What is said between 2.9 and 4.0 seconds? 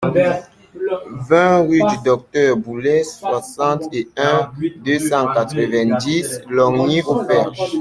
soixante